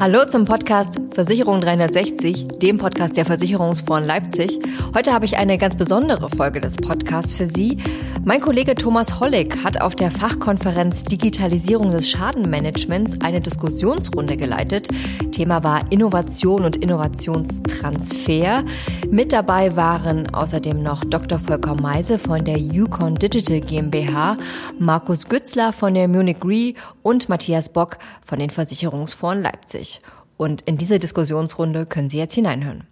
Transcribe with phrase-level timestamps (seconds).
[0.00, 4.60] Hallo zum Podcast Versicherung 360, dem Podcast der Versicherungsfonds Leipzig.
[4.94, 7.78] Heute habe ich eine ganz besondere Folge des Podcasts für Sie.
[8.24, 14.88] Mein Kollege Thomas Hollig hat auf der Fachkonferenz Digitalisierung des Schadenmanagements eine Diskussionsrunde geleitet.
[15.32, 18.64] Thema war Innovation und Innovationstransfer.
[19.10, 21.40] Mit dabei waren außerdem noch Dr.
[21.40, 24.36] Volker Meise von der Yukon Digital GmbH,
[24.78, 30.00] Markus Gützler von der Munich Re und Matthias Bock von den Versicherungsfonds Leipzig.
[30.40, 32.86] Und in diese Diskussionsrunde können Sie jetzt hineinhören.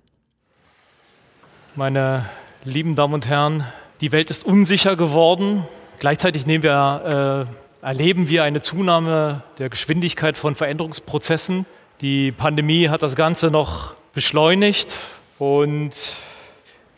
[1.76, 2.26] Meine
[2.62, 3.64] lieben Damen und Herren,
[4.02, 5.64] die Welt ist unsicher geworden.
[5.98, 7.48] Gleichzeitig wir,
[7.82, 11.64] äh, erleben wir eine Zunahme der Geschwindigkeit von Veränderungsprozessen.
[12.02, 14.98] Die Pandemie hat das Ganze noch beschleunigt
[15.38, 16.16] und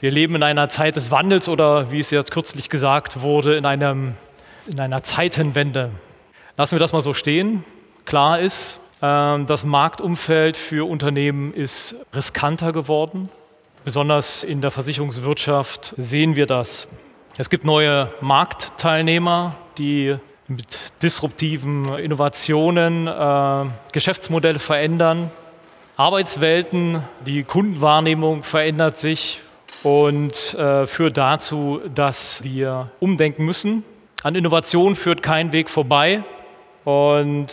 [0.00, 3.66] wir leben in einer Zeit des Wandels oder wie es jetzt kürzlich gesagt wurde, in,
[3.66, 4.14] einem,
[4.66, 5.92] in einer Zeitenwende.
[6.56, 7.62] Lassen wir das mal so stehen.
[8.04, 13.30] Klar ist, das Marktumfeld für Unternehmen ist riskanter geworden.
[13.84, 16.86] Besonders in der Versicherungswirtschaft sehen wir das.
[17.38, 20.16] Es gibt neue Marktteilnehmer, die
[20.48, 25.30] mit disruptiven Innovationen äh, Geschäftsmodelle verändern.
[25.96, 29.40] Arbeitswelten, die Kundenwahrnehmung verändert sich
[29.82, 33.84] und äh, führt dazu, dass wir umdenken müssen.
[34.22, 36.22] An Innovation führt kein Weg vorbei.
[36.84, 37.48] Und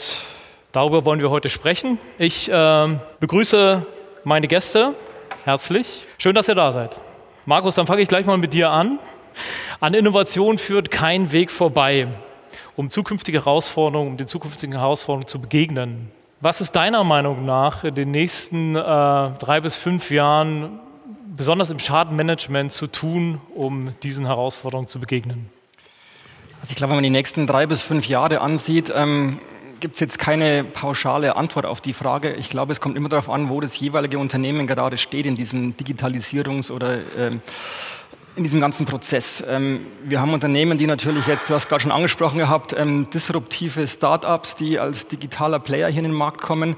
[0.74, 1.98] Darüber wollen wir heute sprechen.
[2.20, 2.88] Ich äh,
[3.20, 3.86] begrüße
[4.26, 4.94] meine Gäste
[5.46, 6.06] herzlich.
[6.18, 6.92] Schön, dass ihr da seid.
[7.46, 9.00] Markus, dann fange ich gleich mal mit dir an.
[9.80, 12.08] An Innovation führt kein Weg vorbei,
[12.76, 16.12] um zukünftige Herausforderungen, um den zukünftigen Herausforderungen zu begegnen.
[16.42, 20.80] Was ist deiner Meinung nach in den nächsten äh, drei bis fünf Jahren
[21.38, 25.50] besonders im Schadenmanagement zu tun, um diesen Herausforderungen zu begegnen?
[26.62, 29.40] Also ich glaube, wenn man die nächsten drei bis fünf Jahre ansieht, ähm,
[29.80, 32.34] gibt es jetzt keine pauschale Antwort auf die Frage.
[32.34, 35.76] Ich glaube, es kommt immer darauf an, wo das jeweilige Unternehmen gerade steht in diesem
[35.76, 37.42] Digitalisierungs- oder ähm,
[38.36, 39.44] in diesem ganzen Prozess.
[39.48, 43.88] Ähm, wir haben Unternehmen, die natürlich jetzt, du hast gerade schon angesprochen gehabt, ähm, disruptive
[43.88, 46.76] Startups, die als digitaler Player hier in den Markt kommen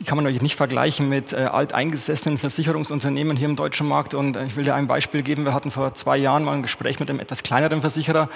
[0.00, 4.14] die kann man natürlich nicht vergleichen mit äh, alteingesessenen Versicherungsunternehmen hier im deutschen Markt.
[4.14, 5.44] Und äh, ich will dir ein Beispiel geben.
[5.44, 8.28] Wir hatten vor zwei Jahren mal ein Gespräch mit einem etwas kleineren Versicherer,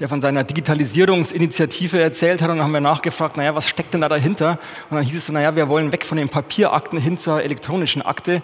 [0.00, 2.50] der von seiner Digitalisierungsinitiative erzählt hat.
[2.50, 4.58] Und dann haben wir nachgefragt, naja, was steckt denn da dahinter?
[4.90, 8.02] Und dann hieß es so, naja, wir wollen weg von den Papierakten hin zur elektronischen
[8.02, 8.42] Akte.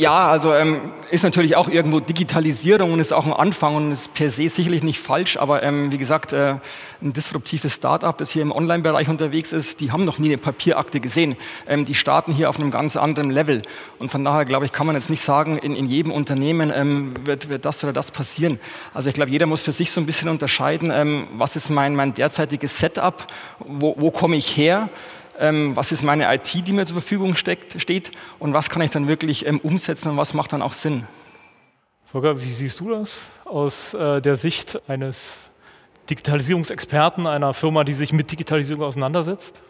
[0.00, 0.80] Ja, also ähm,
[1.10, 4.82] ist natürlich auch irgendwo Digitalisierung und ist auch ein Anfang und ist per se sicherlich
[4.82, 6.54] nicht falsch, aber ähm, wie gesagt, äh,
[7.02, 11.00] ein disruptives Startup, das hier im Online-Bereich unterwegs ist, die haben noch nie eine Papierakte
[11.00, 11.36] gesehen.
[11.68, 13.60] Ähm, die starten hier auf einem ganz anderen Level
[13.98, 17.12] und von daher glaube ich, kann man jetzt nicht sagen, in, in jedem Unternehmen ähm,
[17.26, 18.58] wird, wird das oder das passieren.
[18.94, 21.94] Also ich glaube, jeder muss für sich so ein bisschen unterscheiden, ähm, was ist mein,
[21.94, 23.26] mein derzeitiges Setup,
[23.58, 24.88] wo, wo komme ich her
[25.40, 28.90] ähm, was ist meine IT, die mir zur Verfügung steckt, steht und was kann ich
[28.90, 31.06] dann wirklich ähm, umsetzen und was macht dann auch Sinn.
[32.04, 35.38] Volker, wie siehst du das aus äh, der Sicht eines
[36.10, 39.60] Digitalisierungsexperten einer Firma, die sich mit Digitalisierung auseinandersetzt?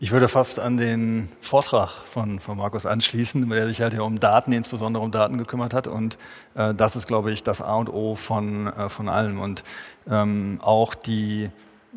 [0.00, 4.20] Ich würde fast an den Vortrag von, von Markus anschließen, der sich halt ja um
[4.20, 5.88] Daten, insbesondere um Daten gekümmert hat.
[5.88, 6.18] Und
[6.54, 9.40] äh, das ist, glaube ich, das A und O von, äh, von allem.
[9.40, 9.64] Und
[10.08, 11.50] ähm, auch die,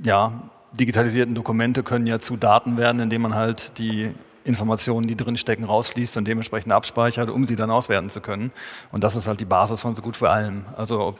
[0.04, 4.12] ja, digitalisierten Dokumente können ja zu Daten werden, indem man halt die
[4.44, 8.52] Informationen, die drinstecken, rausliest und dementsprechend abspeichert, um sie dann auswerten zu können.
[8.92, 10.66] Und das ist halt die Basis von so gut für allem.
[10.76, 11.20] Also ob,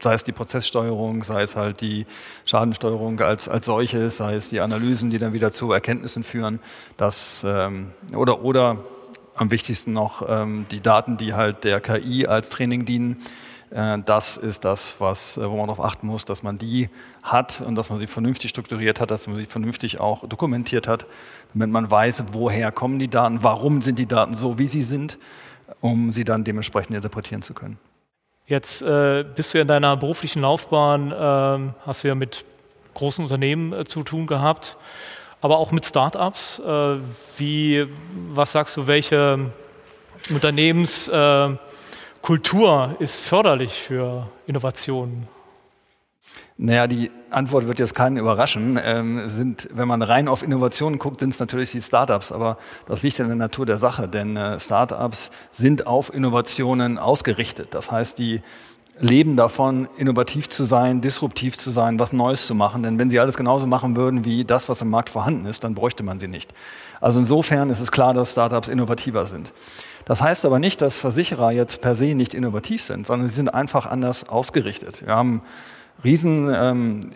[0.00, 2.06] sei es die Prozesssteuerung, sei es halt die
[2.44, 6.60] Schadensteuerung als, als solche, sei es die Analysen, die dann wieder zu Erkenntnissen führen,
[6.96, 8.78] dass, ähm, oder, oder
[9.34, 13.18] am wichtigsten noch ähm, die Daten, die halt der KI als Training dienen,
[13.70, 16.88] das ist das, was, äh, wo man darauf achten muss, dass man die
[17.22, 21.06] hat und dass man sie vernünftig strukturiert hat, dass man sie vernünftig auch dokumentiert hat,
[21.52, 25.18] damit man weiß, woher kommen die Daten, warum sind die Daten so, wie sie sind,
[25.80, 27.78] um sie dann dementsprechend interpretieren zu können.
[28.46, 32.46] Jetzt äh, bist du ja in deiner beruflichen Laufbahn, äh, hast du ja mit
[32.94, 34.78] großen Unternehmen äh, zu tun gehabt,
[35.42, 36.58] aber auch mit Startups.
[36.58, 36.96] Äh,
[37.36, 37.86] wie,
[38.30, 39.50] was sagst du, welche
[40.30, 41.10] Unternehmens
[42.22, 45.28] Kultur ist förderlich für Innovationen?
[46.60, 48.80] Naja, die Antwort wird jetzt keinen überraschen.
[48.82, 53.02] Ähm, sind, wenn man rein auf Innovationen guckt, sind es natürlich die Startups, aber das
[53.02, 57.68] liegt in der Natur der Sache, denn äh, Startups sind auf Innovationen ausgerichtet.
[57.74, 58.42] Das heißt, die
[59.00, 62.82] leben davon, innovativ zu sein, disruptiv zu sein, was Neues zu machen.
[62.82, 65.74] Denn wenn sie alles genauso machen würden wie das, was im Markt vorhanden ist, dann
[65.74, 66.52] bräuchte man sie nicht.
[67.00, 69.52] Also insofern ist es klar, dass Startups innovativer sind.
[70.04, 73.52] Das heißt aber nicht, dass Versicherer jetzt per se nicht innovativ sind, sondern sie sind
[73.52, 75.06] einfach anders ausgerichtet.
[75.06, 75.42] Wir haben
[76.02, 77.12] riesen, ähm,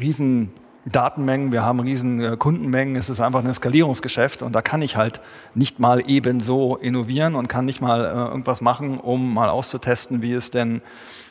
[0.00, 0.52] riesen
[0.86, 4.96] Datenmengen, wir haben riesen äh, Kundenmengen, es ist einfach ein Skalierungsgeschäft und da kann ich
[4.96, 5.20] halt
[5.54, 10.22] nicht mal eben so innovieren und kann nicht mal äh, irgendwas machen, um mal auszutesten,
[10.22, 10.82] wie es denn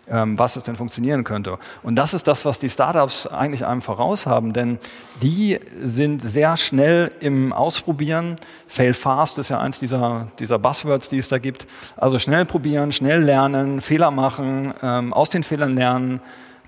[0.10, 1.58] ähm, was es denn funktionieren könnte.
[1.82, 4.78] Und das ist das, was die Startups eigentlich einem voraus haben, denn
[5.22, 8.36] die sind sehr schnell im Ausprobieren.
[8.68, 11.68] Fail fast ist ja eins dieser, dieser Buzzwords, die es da gibt.
[11.96, 16.20] Also schnell probieren, schnell lernen, Fehler machen, ähm, aus den Fehlern lernen,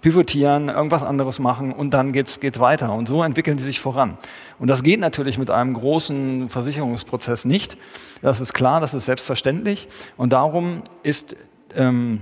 [0.05, 2.93] pivotieren, irgendwas anderes machen und dann geht's geht weiter.
[2.93, 4.19] Und so entwickeln die sich voran.
[4.59, 7.75] Und das geht natürlich mit einem großen Versicherungsprozess nicht.
[8.21, 9.87] Das ist klar, das ist selbstverständlich.
[10.15, 11.35] Und darum ist
[11.75, 12.19] ähm,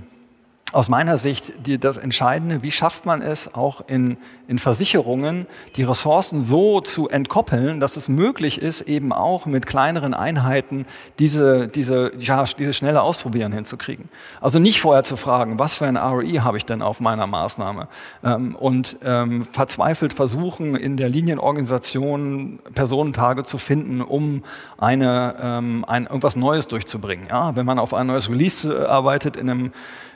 [0.74, 4.16] aus meiner Sicht die, das Entscheidende, wie schafft man es auch in,
[4.48, 10.14] in Versicherungen, die Ressourcen so zu entkoppeln, dass es möglich ist, eben auch mit kleineren
[10.14, 10.84] Einheiten
[11.18, 14.08] diese, diese, ja, diese schnelle Ausprobieren hinzukriegen.
[14.40, 17.88] Also nicht vorher zu fragen, was für ein ROI habe ich denn auf meiner Maßnahme
[18.24, 24.42] ähm, und ähm, verzweifelt versuchen, in der Linienorganisation Personentage zu finden, um
[24.78, 27.28] eine, ähm, ein, irgendwas Neues durchzubringen.
[27.28, 29.72] Ja, wenn man auf ein neues Release arbeitet in einem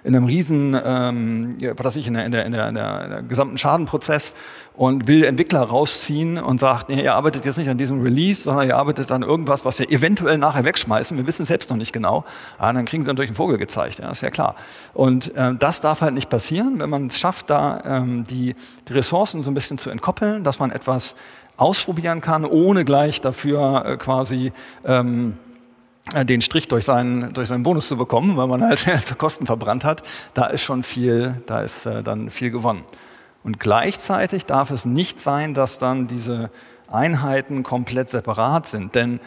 [0.09, 3.23] in einem riesen, ähm, was weiß ich, in der, in, der, in, der, in der
[3.29, 4.33] gesamten Schadenprozess
[4.75, 8.69] und will Entwickler rausziehen und sagt, nee, ihr arbeitet jetzt nicht an diesem Release, sondern
[8.69, 11.17] ihr arbeitet an irgendwas, was wir eventuell nachher wegschmeißen.
[11.17, 12.25] Wir wissen es selbst noch nicht genau.
[12.59, 14.55] Aber dann kriegen sie durch den Vogel gezeigt, ja, ist ja klar.
[14.95, 18.55] Und ähm, das darf halt nicht passieren, wenn man es schafft, da ähm, die,
[18.89, 21.17] die Ressourcen so ein bisschen zu entkoppeln, dass man etwas
[21.57, 24.53] ausprobieren kann, ohne gleich dafür äh, quasi
[24.85, 25.48] ähm, äh,
[26.15, 28.87] den Strich durch seinen, durch seinen Bonus zu bekommen, weil man halt
[29.19, 30.03] Kosten verbrannt hat,
[30.35, 32.85] da ist schon viel, da ist äh, dann viel gewonnen.
[33.45, 36.51] Und gleichzeitig darf es nicht sein, dass dann diese
[36.91, 39.21] Einheiten komplett separat sind, denn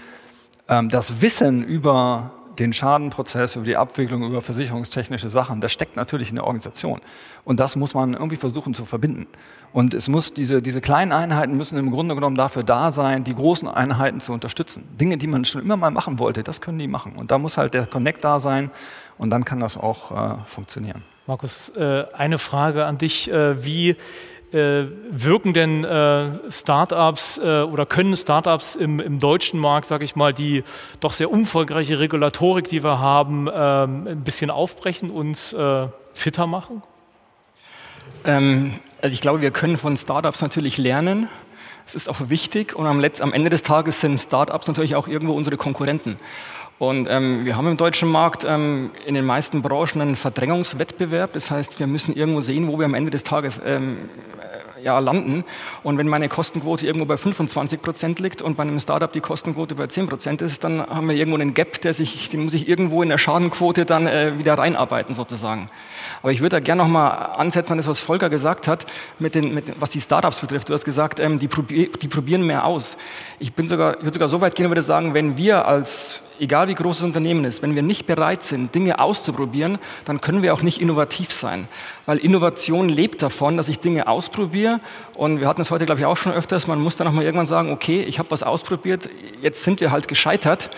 [0.67, 6.29] ähm, das Wissen über den Schadenprozess, über die Abwicklung, über versicherungstechnische Sachen, das steckt natürlich
[6.29, 7.01] in der Organisation.
[7.43, 9.27] Und das muss man irgendwie versuchen zu verbinden.
[9.73, 13.35] Und es muss diese, diese kleinen Einheiten müssen im Grunde genommen dafür da sein, die
[13.35, 14.83] großen Einheiten zu unterstützen.
[14.99, 17.13] Dinge, die man schon immer mal machen wollte, das können die machen.
[17.15, 18.69] Und da muss halt der Connect da sein
[19.17, 21.03] und dann kann das auch äh, funktionieren.
[21.27, 23.31] Markus, äh, eine Frage an dich.
[23.31, 23.95] Äh, wie
[24.51, 30.15] äh, wirken denn äh, Startups äh, oder können Startups im, im deutschen Markt, sage ich
[30.15, 30.63] mal, die
[30.99, 36.83] doch sehr umfangreiche Regulatorik, die wir haben, ähm, ein bisschen aufbrechen, uns äh, fitter machen?
[38.25, 41.27] Ähm, also ich glaube, wir können von Startups natürlich lernen.
[41.87, 45.07] Es ist auch wichtig und am, Letz-, am Ende des Tages sind Startups natürlich auch
[45.07, 46.17] irgendwo unsere Konkurrenten.
[46.77, 51.31] Und ähm, wir haben im deutschen Markt ähm, in den meisten Branchen einen Verdrängungswettbewerb.
[51.33, 53.97] Das heißt, wir müssen irgendwo sehen, wo wir am Ende des Tages ähm,
[54.83, 55.43] ja, landen.
[55.83, 59.75] Und wenn meine Kostenquote irgendwo bei 25 Prozent liegt und bei einem Startup die Kostenquote
[59.75, 62.67] bei 10 Prozent ist, dann haben wir irgendwo einen Gap, der sich, den muss ich
[62.67, 65.69] irgendwo in der Schadenquote dann äh, wieder reinarbeiten sozusagen.
[66.21, 68.85] Aber ich würde da gerne nochmal ansetzen an das, was Volker gesagt hat,
[69.19, 70.69] mit den, mit, was die Startups betrifft.
[70.69, 72.97] Du hast gesagt, ähm, die, probier, die probieren mehr aus.
[73.39, 76.67] Ich, bin sogar, ich würde sogar so weit gehen würde sagen, wenn wir als egal
[76.67, 80.53] wie groß das Unternehmen ist, wenn wir nicht bereit sind, Dinge auszuprobieren, dann können wir
[80.53, 81.67] auch nicht innovativ sein.
[82.07, 84.79] Weil Innovation lebt davon, dass ich Dinge ausprobiere.
[85.13, 86.67] Und wir hatten es heute, glaube ich, auch schon öfters.
[86.67, 89.07] Man muss dann auch mal irgendwann sagen, okay, ich habe was ausprobiert,
[89.41, 90.71] jetzt sind wir halt gescheitert.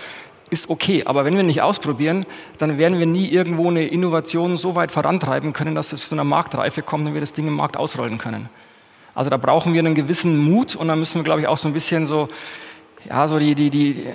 [0.50, 2.26] Ist okay, aber wenn wir nicht ausprobieren,
[2.58, 6.26] dann werden wir nie irgendwo eine Innovation so weit vorantreiben können, dass es zu einer
[6.26, 8.50] Marktreife kommt und wir das Ding im Markt ausrollen können.
[9.16, 11.68] Also da brauchen wir einen gewissen Mut und da müssen wir, glaube ich, auch so
[11.68, 12.30] ein bisschen so
[13.10, 14.06] ja, so die, die, die,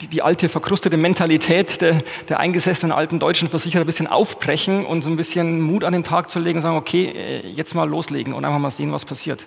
[0.00, 5.02] die, die alte verkrustete Mentalität der, der eingesessenen alten deutschen Versicherer ein bisschen aufbrechen und
[5.02, 7.88] so ein bisschen Mut an den Tag zu legen und sagen, okay, äh, jetzt mal
[7.88, 9.46] loslegen und einfach mal sehen, was passiert.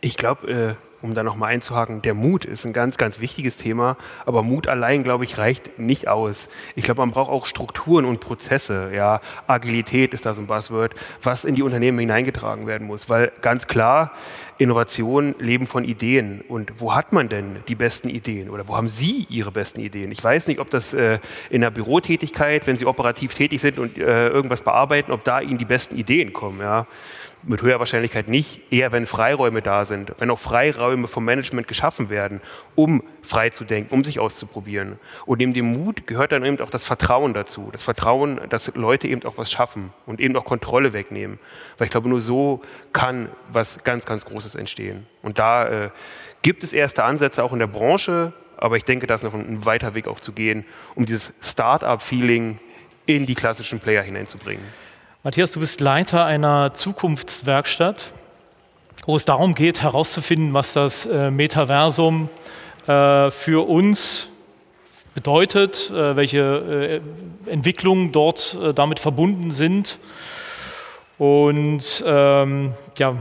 [0.00, 3.96] Ich glaube, äh, um da nochmal einzuhaken, der Mut ist ein ganz, ganz wichtiges Thema,
[4.24, 6.48] aber Mut allein, glaube ich, reicht nicht aus.
[6.74, 8.90] Ich glaube, man braucht auch Strukturen und Prozesse.
[8.94, 13.32] Ja, Agilität ist da so ein Buzzword, was in die Unternehmen hineingetragen werden muss, weil
[13.42, 14.12] ganz klar,
[14.58, 16.42] Innovationen leben von Ideen.
[16.48, 20.10] Und wo hat man denn die besten Ideen oder wo haben Sie Ihre besten Ideen?
[20.12, 21.18] Ich weiß nicht, ob das äh,
[21.50, 25.58] in der Bürotätigkeit, wenn Sie operativ tätig sind und äh, irgendwas bearbeiten, ob da Ihnen
[25.58, 26.60] die besten Ideen kommen.
[26.60, 26.86] Ja
[27.42, 32.10] mit höherer Wahrscheinlichkeit nicht, eher wenn Freiräume da sind, wenn auch Freiräume vom Management geschaffen
[32.10, 32.40] werden,
[32.74, 34.98] um frei zu denken, um sich auszuprobieren.
[35.26, 37.68] Und neben dem Mut gehört dann eben auch das Vertrauen dazu.
[37.72, 41.38] Das Vertrauen, dass Leute eben auch was schaffen und eben auch Kontrolle wegnehmen.
[41.78, 42.62] Weil ich glaube, nur so
[42.92, 45.06] kann was ganz, ganz Großes entstehen.
[45.22, 45.90] Und da äh,
[46.42, 49.46] gibt es erste Ansätze auch in der Branche, aber ich denke, da ist noch ein,
[49.46, 50.64] ein weiter Weg auch zu gehen,
[50.94, 52.58] um dieses Start-up-Feeling
[53.06, 54.64] in die klassischen Player hineinzubringen.
[55.26, 58.12] Matthias, du bist Leiter einer Zukunftswerkstatt,
[59.06, 62.28] wo es darum geht, herauszufinden, was das äh, Metaversum
[62.86, 64.28] äh, für uns
[65.16, 67.02] bedeutet, äh, welche
[67.46, 69.98] Entwicklungen dort damit verbunden sind.
[71.18, 73.16] Und ähm, ja,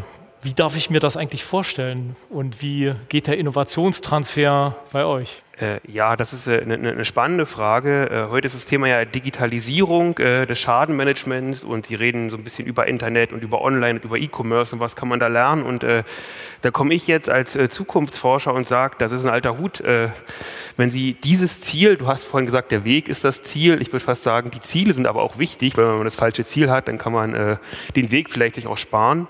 [0.46, 5.42] Wie darf ich mir das eigentlich vorstellen und wie geht der Innovationstransfer bei euch?
[5.58, 8.10] Äh, ja, das ist eine, äh, eine, spannende Frage.
[8.10, 12.44] Äh, heute ist das Thema ja Digitalisierung äh, des Schadenmanagements und Sie reden so ein
[12.44, 15.64] bisschen über Internet und über Online und über E-Commerce und was kann man da lernen.
[15.64, 16.04] Und äh,
[16.62, 19.82] da komme ich jetzt als äh, Zukunftsforscher und sage, das ist ein alter Hut.
[20.78, 23.82] wenn Sie dieses Ziel, du hast vorhin gesagt, der Weg ist das Ziel.
[23.82, 25.78] Ich würde fast sagen, die Ziele sind aber auch wichtig.
[25.78, 27.60] Wenn man das falsche Ziel hat, dann kann man
[27.96, 29.28] den Weg vielleicht sich auch sparen.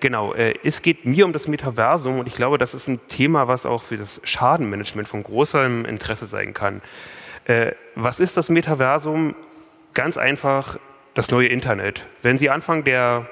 [0.00, 3.66] genau, es geht mir um das Metaversum und ich glaube, das ist ein Thema, was
[3.66, 6.82] auch für das Schadenmanagement von großem Interesse sein kann.
[7.44, 9.34] Äh, was ist das Metaversum?
[9.94, 10.78] Ganz einfach
[11.14, 12.06] das neue Internet.
[12.22, 13.26] Wenn Sie Anfang der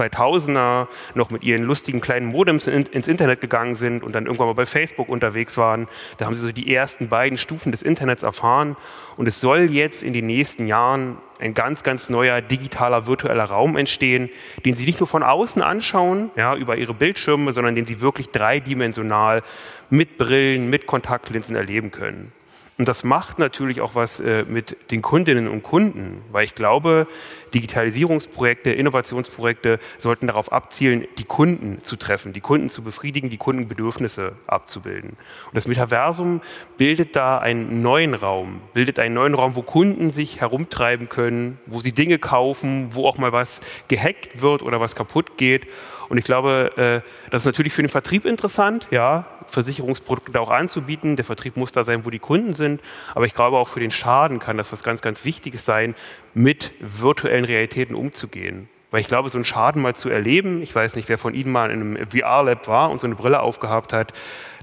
[0.00, 4.48] 2000er noch mit ihren lustigen kleinen Modems in, ins Internet gegangen sind und dann irgendwann
[4.48, 5.88] mal bei Facebook unterwegs waren.
[6.16, 8.76] Da haben sie so die ersten beiden Stufen des Internets erfahren.
[9.16, 13.76] Und es soll jetzt in den nächsten Jahren ein ganz, ganz neuer digitaler virtueller Raum
[13.76, 14.30] entstehen,
[14.64, 18.30] den sie nicht nur von außen anschauen, ja, über ihre Bildschirme, sondern den sie wirklich
[18.30, 19.42] dreidimensional
[19.90, 22.32] mit Brillen, mit Kontaktlinsen erleben können.
[22.76, 27.06] Und das macht natürlich auch was äh, mit den Kundinnen und Kunden, weil ich glaube,
[27.54, 34.32] Digitalisierungsprojekte, Innovationsprojekte sollten darauf abzielen, die Kunden zu treffen, die Kunden zu befriedigen, die Kundenbedürfnisse
[34.48, 35.10] abzubilden.
[35.10, 36.40] Und das Metaversum
[36.76, 41.78] bildet da einen neuen Raum, bildet einen neuen Raum, wo Kunden sich herumtreiben können, wo
[41.78, 45.68] sie Dinge kaufen, wo auch mal was gehackt wird oder was kaputt geht.
[46.08, 46.72] Und ich glaube,
[47.04, 51.16] äh, das ist natürlich für den Vertrieb interessant, ja, Versicherungsprodukte auch anzubieten.
[51.16, 52.80] Der Vertrieb muss da sein, wo die Kunden sind.
[53.14, 55.94] Aber ich glaube auch für den Schaden kann das was ganz, ganz Wichtiges sein,
[56.34, 58.68] mit virtuellen Realitäten umzugehen.
[58.94, 61.50] Weil ich glaube, so einen Schaden mal zu erleben, ich weiß nicht, wer von Ihnen
[61.50, 64.12] mal in einem VR-Lab war und so eine Brille aufgehabt hat,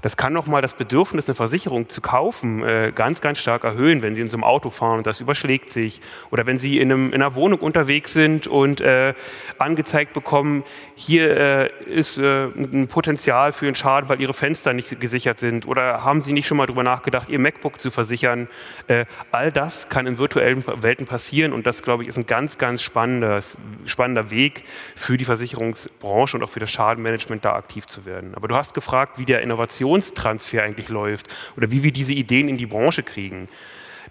[0.02, 4.16] das kann nochmal das Bedürfnis, eine Versicherung zu kaufen, äh, ganz, ganz stark erhöhen, wenn
[4.16, 6.00] Sie in so einem Auto fahren und das überschlägt sich.
[6.30, 9.14] Oder wenn Sie in, einem, in einer Wohnung unterwegs sind und äh,
[9.58, 10.64] angezeigt bekommen,
[10.96, 15.68] hier äh, ist äh, ein Potenzial für einen Schaden, weil Ihre Fenster nicht gesichert sind.
[15.68, 18.48] Oder haben Sie nicht schon mal darüber nachgedacht, Ihr MacBook zu versichern?
[18.88, 22.58] Äh, all das kann in virtuellen Welten passieren und das, glaube ich, ist ein ganz,
[22.58, 24.64] ganz spannendes, spannender Weg
[24.94, 28.34] für die Versicherungsbranche und auch für das Schadenmanagement da aktiv zu werden.
[28.34, 32.48] Aber du hast gefragt, wie der Innovation Innovationstransfer eigentlich läuft oder wie wir diese Ideen
[32.48, 33.48] in die Branche kriegen.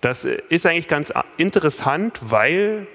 [0.02, 2.88] Das ist eigentlich ganz interessant, weil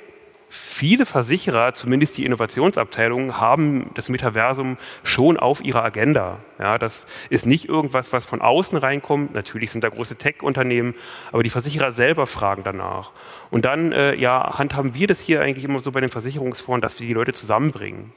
[0.49, 6.39] viele Versicherer, zumindest die Innovationsabteilungen, haben das Metaversum schon auf ihrer Agenda.
[6.59, 9.35] Ja, das ist nicht irgendwas, was von außen reinkommt.
[9.35, 10.95] Natürlich sind da große Tech-Unternehmen,
[11.33, 13.11] aber die Versicherer selber fragen danach.
[13.51, 17.01] Und dann äh, ja, handhaben wir das hier eigentlich immer so bei den Versicherungsfonds, dass
[17.01, 18.13] wir die Leute zusammenbringen.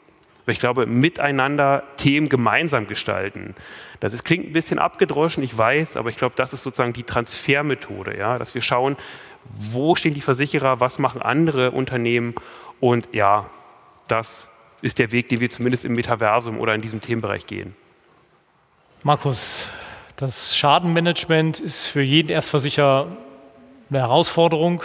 [0.45, 3.55] Weil ich glaube, miteinander Themen gemeinsam gestalten.
[3.99, 7.03] Das ist, klingt ein bisschen abgedroschen, ich weiß, aber ich glaube, das ist sozusagen die
[7.03, 8.97] Transfermethode, ja, dass wir schauen,
[9.53, 12.35] wo stehen die Versicherer, was machen andere Unternehmen
[12.79, 13.49] und ja,
[14.07, 14.47] das
[14.81, 17.75] ist der Weg, den wir zumindest im Metaversum oder in diesem Themenbereich gehen.
[19.03, 19.71] Markus,
[20.15, 23.07] das Schadenmanagement ist für jeden Erstversicherer
[23.89, 24.83] eine Herausforderung.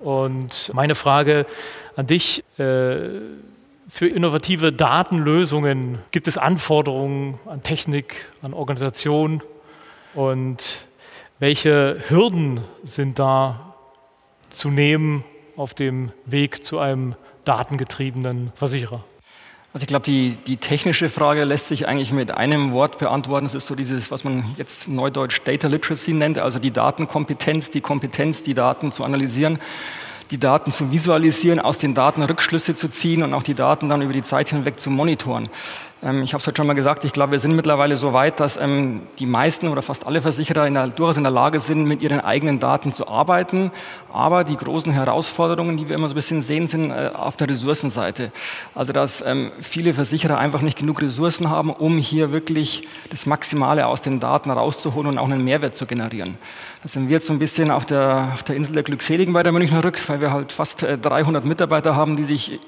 [0.00, 1.46] Und meine Frage
[1.96, 3.20] an dich, äh,
[3.88, 9.42] für innovative Datenlösungen gibt es Anforderungen an Technik, an Organisation
[10.14, 10.86] und
[11.40, 13.69] welche Hürden sind da
[14.50, 15.24] zu nehmen
[15.56, 17.14] auf dem Weg zu einem
[17.44, 19.04] datengetriebenen Versicherer?
[19.72, 23.46] Also ich glaube, die, die technische Frage lässt sich eigentlich mit einem Wort beantworten.
[23.46, 27.80] Es ist so dieses, was man jetzt neudeutsch Data Literacy nennt, also die Datenkompetenz, die
[27.80, 29.60] Kompetenz, die Daten zu analysieren
[30.30, 34.02] die Daten zu visualisieren, aus den Daten Rückschlüsse zu ziehen und auch die Daten dann
[34.02, 35.48] über die Zeit hinweg zu monitoren.
[36.02, 38.40] Ähm, ich habe es heute schon mal gesagt, ich glaube, wir sind mittlerweile so weit,
[38.40, 41.84] dass ähm, die meisten oder fast alle Versicherer in der, durchaus in der Lage sind,
[41.84, 43.70] mit ihren eigenen Daten zu arbeiten.
[44.12, 47.48] Aber die großen Herausforderungen, die wir immer so ein bisschen sehen, sind äh, auf der
[47.50, 48.32] Ressourcenseite.
[48.74, 53.86] Also, dass ähm, viele Versicherer einfach nicht genug Ressourcen haben, um hier wirklich das Maximale
[53.86, 56.38] aus den Daten rauszuholen und auch einen Mehrwert zu generieren.
[56.82, 59.42] Da sind wir jetzt so ein bisschen auf der, auf der Insel der Glückseligen bei
[59.42, 62.58] der Münchner Rück, weil wir halt fast 300 äh, Mitarbeiter haben, die sich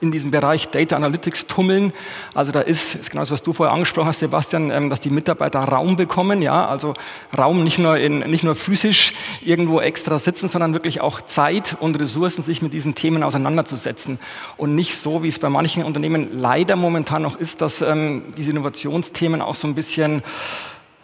[0.00, 1.92] in diesem Bereich Data Analytics tummeln.
[2.34, 5.10] Also da ist, ist genau das, was du vorher angesprochen hast, Sebastian, ähm, dass die
[5.10, 6.94] Mitarbeiter Raum bekommen, ja, also
[7.36, 11.98] Raum nicht nur, in, nicht nur physisch irgendwo extra sitzen, sondern wirklich auch Zeit und
[11.98, 14.18] Ressourcen, sich mit diesen Themen auseinanderzusetzen.
[14.56, 18.50] Und nicht so, wie es bei manchen Unternehmen leider momentan noch ist, dass ähm, diese
[18.50, 20.22] Innovationsthemen auch so ein bisschen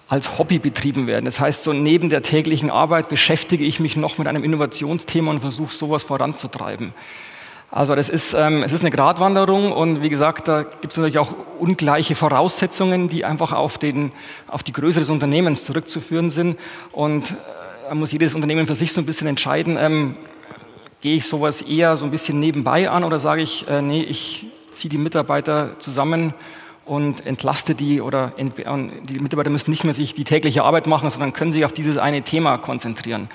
[0.09, 1.25] als Hobby betrieben werden.
[1.25, 5.41] Das heißt, so neben der täglichen Arbeit beschäftige ich mich noch mit einem Innovationsthema und
[5.41, 6.93] versuche sowas voranzutreiben.
[7.73, 11.19] Also das ist, ähm, es ist eine Gratwanderung und wie gesagt, da gibt es natürlich
[11.19, 14.11] auch ungleiche Voraussetzungen, die einfach auf, den,
[14.49, 16.59] auf die Größe des Unternehmens zurückzuführen sind.
[16.91, 17.35] Und äh,
[17.85, 20.17] da muss jedes Unternehmen für sich so ein bisschen entscheiden, ähm,
[21.01, 24.47] gehe ich sowas eher so ein bisschen nebenbei an oder sage ich, äh, nee, ich
[24.73, 26.35] ziehe die Mitarbeiter zusammen
[26.85, 31.09] und entlaste die oder ent die Mitarbeiter müssen nicht mehr sich die tägliche Arbeit machen,
[31.09, 33.29] sondern können sich auf dieses eine Thema konzentrieren.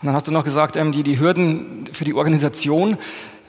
[0.00, 2.98] Und dann hast du noch gesagt, ähm, die, die Hürden für die Organisation.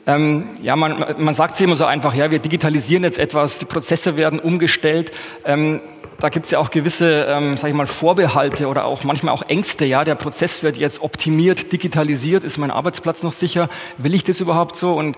[0.08, 3.66] Ähm, ja, man, man sagt es immer so einfach, ja, wir digitalisieren jetzt etwas, die
[3.66, 5.12] Prozesse werden umgestellt.
[5.46, 5.82] Ähm,
[6.20, 9.44] da gibt es ja auch gewisse, ähm, sage ich mal, Vorbehalte oder auch manchmal auch
[9.44, 9.86] Ängste.
[9.86, 12.44] Ja, der Prozess wird jetzt optimiert, digitalisiert.
[12.44, 13.70] Ist mein Arbeitsplatz noch sicher?
[13.98, 14.94] Will ich das überhaupt so?
[14.94, 15.16] Und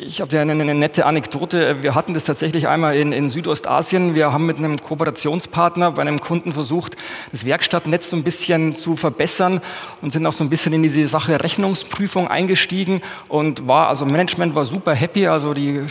[0.00, 1.82] ich habe eine, eine, nette Anekdote.
[1.82, 4.14] Wir hatten das tatsächlich einmal in, in, Südostasien.
[4.14, 6.96] Wir haben mit einem Kooperationspartner bei einem Kunden versucht,
[7.30, 9.60] das Werkstattnetz so ein bisschen zu verbessern
[10.02, 14.54] und sind auch so ein bisschen in diese Sache Rechnungsprüfung eingestiegen und war, also Management
[14.54, 15.28] war super happy.
[15.28, 15.84] Also die,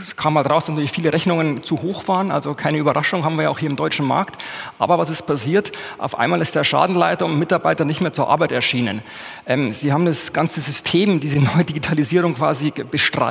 [0.00, 2.32] es kam halt raus, dass natürlich viele Rechnungen zu hoch waren.
[2.32, 4.42] Also keine Überraschung, haben wir ja auch hier im deutschen Markt.
[4.78, 5.72] Aber was ist passiert?
[5.98, 9.02] Auf einmal ist der Schadenleiter und Mitarbeiter nicht mehr zur Arbeit erschienen.
[9.46, 12.72] Ähm, sie haben das ganze System, diese neue Digitalisierung quasi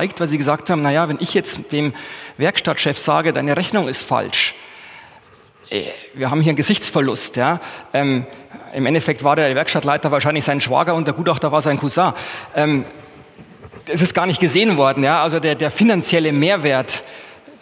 [0.06, 1.92] bestreikt, weil sie gesagt haben, naja, wenn ich jetzt dem
[2.38, 4.54] Werkstattchef sage, deine Rechnung ist falsch,
[5.70, 5.82] äh,
[6.14, 7.36] wir haben hier einen Gesichtsverlust.
[7.36, 7.60] Ja?
[7.92, 8.26] Ähm,
[8.74, 12.12] Im Endeffekt war der Werkstattleiter wahrscheinlich sein Schwager und der Gutachter war sein Cousin.
[12.54, 12.84] Ähm,
[13.88, 15.04] es ist gar nicht gesehen worden.
[15.04, 15.22] Ja?
[15.22, 17.02] Also der, der finanzielle Mehrwert,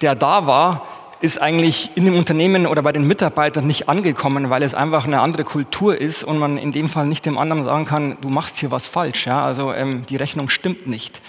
[0.01, 0.87] der da war,
[1.25, 5.21] ist eigentlich in dem Unternehmen oder bei den Mitarbeitern nicht angekommen, weil es einfach eine
[5.21, 8.59] andere Kultur ist und man in dem Fall nicht dem anderen sagen kann, du machst
[8.59, 9.27] hier was falsch.
[9.27, 9.43] Ja?
[9.43, 11.23] Also ähm, die Rechnung stimmt nicht.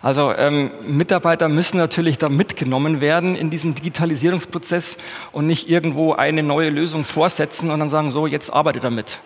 [0.00, 4.96] Also ähm, Mitarbeiter müssen natürlich da mitgenommen werden in diesen Digitalisierungsprozess
[5.32, 9.20] und nicht irgendwo eine neue Lösung vorsetzen und dann sagen, so, jetzt arbeite damit.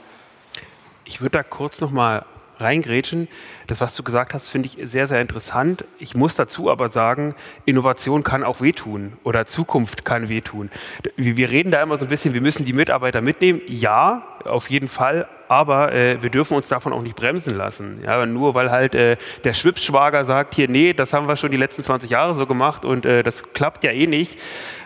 [1.05, 2.25] Ich würde da kurz noch mal
[2.59, 3.29] reingrätschen.
[3.67, 5.85] Das, was du gesagt hast, finde ich sehr, sehr interessant.
[5.99, 7.35] Ich muss dazu aber sagen,
[7.65, 10.71] Innovation kann auch wehtun oder Zukunft kann wehtun.
[11.17, 13.61] Wir reden da immer so ein bisschen, wir müssen die Mitarbeiter mitnehmen.
[13.67, 15.29] Ja, auf jeden Fall.
[15.49, 18.01] Aber äh, wir dürfen uns davon auch nicht bremsen lassen.
[18.05, 21.57] Ja, nur weil halt äh, der Schwibschwager sagt, hier, nee, das haben wir schon die
[21.57, 24.39] letzten 20 Jahre so gemacht und äh, das klappt ja eh nicht.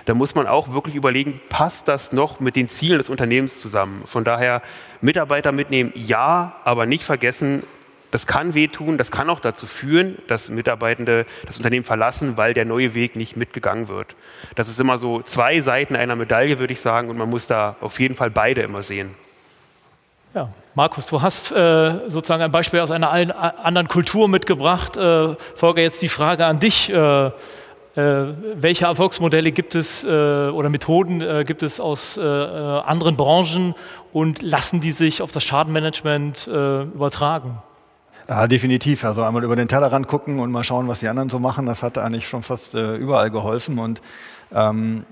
[0.04, 4.02] Da muss man auch wirklich überlegen, passt das noch mit den Zielen des Unternehmens zusammen?
[4.04, 4.60] Von daher
[5.00, 7.63] Mitarbeiter mitnehmen, ja, aber nicht vergessen,
[8.10, 12.65] das kann wehtun, das kann auch dazu führen, dass Mitarbeitende das Unternehmen verlassen, weil der
[12.65, 14.17] neue Weg nicht mitgegangen wird.
[14.56, 17.76] Das ist immer so zwei Seiten einer Medaille, würde ich sagen, und man muss da
[17.80, 19.15] auf jeden Fall beide immer sehen.
[20.34, 24.97] Ja, Markus, du hast äh, sozusagen ein Beispiel aus einer anderen Kultur mitgebracht.
[24.97, 26.93] Äh, Folge jetzt die Frage an dich.
[26.93, 27.30] Äh,
[27.94, 33.74] welche Erfolgsmodelle gibt es äh, oder Methoden äh, gibt es aus anderen Branchen
[34.12, 37.58] und lassen die sich auf das Schadenmanagement übertragen?
[38.28, 39.04] Ja, definitiv.
[39.04, 41.66] Also einmal über den Tellerrand gucken und mal schauen, was die anderen so machen.
[41.66, 43.78] Das hat eigentlich schon fast überall geholfen.
[43.78, 44.00] Und
[44.52, 45.04] ähm,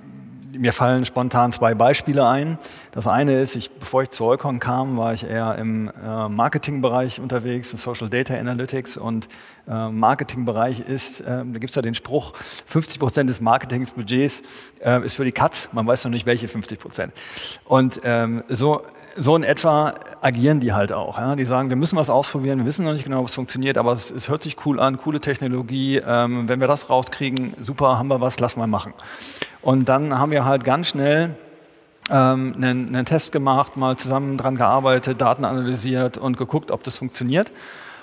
[0.53, 2.59] mir fallen spontan zwei Beispiele ein.
[2.93, 7.21] Das eine ist, ich, bevor ich zu Eukon kam, war ich eher im äh, Marketingbereich
[7.21, 9.29] unterwegs, in Social Data Analytics und
[9.69, 12.35] äh, Marketingbereich ist, äh, da gibt es ja den Spruch,
[12.67, 14.43] 50 Prozent des Marketingsbudgets
[14.81, 17.13] äh, ist für die Katz, man weiß noch nicht welche 50 Prozent.
[17.65, 18.83] Und ähm, so
[19.19, 21.19] so in etwa agieren die halt auch.
[21.19, 21.37] Ja?
[21.37, 23.93] Die sagen, wir müssen was ausprobieren, wir wissen noch nicht genau, ob es funktioniert, aber
[23.93, 26.01] es, es hört sich cool an, coole Technologie.
[26.05, 28.95] Ähm, wenn wir das rauskriegen, super, haben wir was, lass mal machen.
[29.63, 31.35] Und dann haben wir halt ganz schnell
[32.11, 36.99] ähm, einen, einen Test gemacht, mal zusammen dran gearbeitet, Daten analysiert und geguckt, ob das
[36.99, 37.53] funktioniert.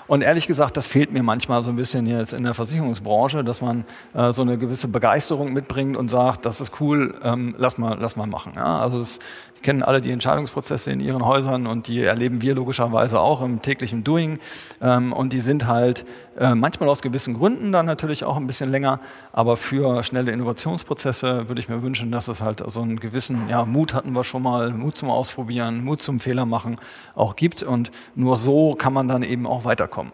[0.06, 3.60] Und ehrlich gesagt, das fehlt mir manchmal so ein bisschen jetzt in der Versicherungsbranche, dass
[3.60, 7.96] man äh, so eine gewisse Begeisterung mitbringt und sagt, das ist cool, ähm, lass mal,
[7.98, 8.52] lass mal machen.
[8.54, 8.78] Ja?
[8.80, 9.18] Also es
[9.62, 14.04] kennen alle die Entscheidungsprozesse in ihren Häusern und die erleben wir logischerweise auch im täglichen
[14.04, 14.38] Doing.
[14.80, 16.04] Ähm, und die sind halt
[16.38, 19.00] äh, manchmal aus gewissen Gründen dann natürlich auch ein bisschen länger,
[19.32, 23.64] aber für schnelle Innovationsprozesse würde ich mir wünschen, dass es halt so einen gewissen, ja,
[23.64, 26.76] Mut hatten wir schon mal, Mut zum Ausprobieren, Mut zum Fehler machen
[27.14, 27.62] auch gibt.
[27.62, 30.12] Und nur so kann man dann eben auch weiterkommen.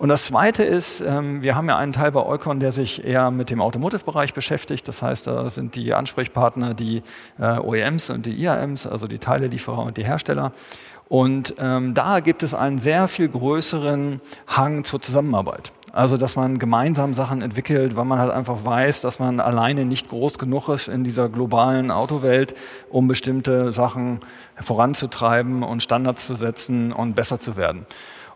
[0.00, 3.30] Und das Zweite ist, ähm, wir haben ja einen Teil bei Eukon, der sich eher
[3.30, 4.88] mit dem Automotive-Bereich beschäftigt.
[4.88, 7.02] Das heißt, da sind die Ansprechpartner die
[7.38, 10.52] äh, OEMs und die IAMs, also die Teilelieferer und die Hersteller.
[11.10, 15.70] Und ähm, da gibt es einen sehr viel größeren Hang zur Zusammenarbeit.
[15.92, 20.08] Also, dass man gemeinsam Sachen entwickelt, weil man halt einfach weiß, dass man alleine nicht
[20.08, 22.54] groß genug ist in dieser globalen Autowelt,
[22.88, 24.20] um bestimmte Sachen
[24.58, 27.84] voranzutreiben und Standards zu setzen und besser zu werden.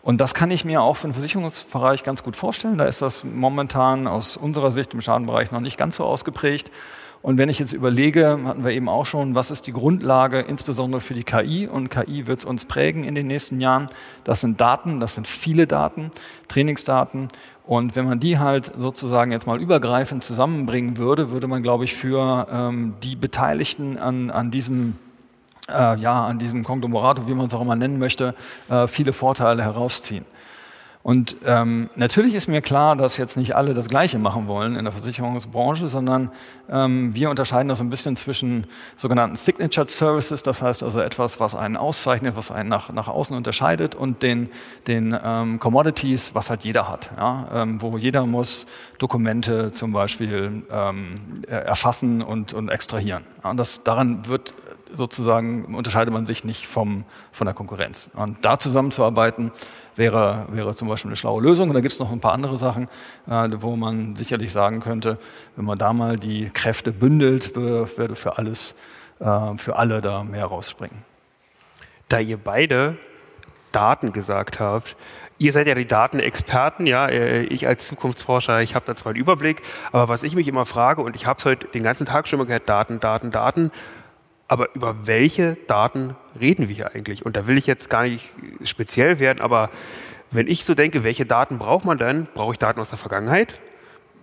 [0.04, 2.76] Und das kann ich mir auch für den Versicherungsbereich ganz gut vorstellen.
[2.76, 6.70] Da ist das momentan aus unserer Sicht im Schadenbereich noch nicht ganz so ausgeprägt.
[7.22, 11.00] Und wenn ich jetzt überlege, hatten wir eben auch schon, was ist die Grundlage insbesondere
[11.00, 11.66] für die KI?
[11.66, 13.88] Und KI wird es uns prägen in den nächsten Jahren.
[14.24, 16.10] Das sind Daten, das sind viele Daten,
[16.48, 17.28] Trainingsdaten.
[17.66, 21.94] Und wenn man die halt sozusagen jetzt mal übergreifend zusammenbringen würde, würde man, glaube ich,
[21.94, 24.96] für ähm, die Beteiligten an, an diesem
[25.68, 28.34] äh, ja, an diesem Konglomerat, wie man es auch immer nennen möchte,
[28.68, 30.26] äh, viele Vorteile herausziehen.
[31.04, 34.84] Und ähm, natürlich ist mir klar, dass jetzt nicht alle das Gleiche machen wollen in
[34.84, 36.30] der Versicherungsbranche, sondern
[36.70, 41.54] ähm, wir unterscheiden das ein bisschen zwischen sogenannten Signature Services, das heißt also etwas, was
[41.54, 44.48] einen auszeichnet, was einen nach, nach außen unterscheidet, und den,
[44.86, 47.48] den ähm, Commodities, was halt jeder hat, ja?
[47.52, 53.24] ähm, wo jeder muss Dokumente zum Beispiel ähm, erfassen und, und extrahieren.
[53.42, 53.50] Ja?
[53.50, 54.54] Und das, daran wird
[54.92, 58.10] sozusagen unterscheidet man sich nicht vom, von der Konkurrenz.
[58.14, 59.52] Und da zusammenzuarbeiten,
[59.96, 61.68] wäre, wäre zum Beispiel eine schlaue Lösung.
[61.68, 62.88] Und da gibt es noch ein paar andere Sachen,
[63.28, 65.18] äh, wo man sicherlich sagen könnte,
[65.56, 68.76] wenn man da mal die Kräfte bündelt, würde für alles,
[69.20, 70.98] äh, für alle da mehr rausspringen.
[72.08, 72.96] Da ihr beide
[73.72, 74.96] Daten gesagt habt,
[75.36, 77.08] Ihr seid ja die Datenexperten, ja.
[77.08, 80.64] Äh, ich als Zukunftsforscher, ich habe da zwar einen Überblick, aber was ich mich immer
[80.64, 83.72] frage, und ich habe es heute den ganzen Tag schon mal gehört, Daten, Daten, Daten,
[84.54, 87.26] aber über welche Daten reden wir hier eigentlich?
[87.26, 88.30] Und da will ich jetzt gar nicht
[88.62, 89.68] speziell werden, aber
[90.30, 92.28] wenn ich so denke, welche Daten braucht man dann?
[92.34, 93.60] Brauche ich Daten aus der Vergangenheit?